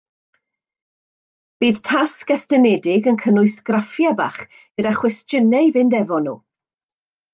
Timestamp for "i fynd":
5.71-5.99